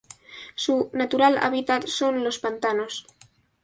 [0.55, 3.05] Su natural hábitat son los pantanos.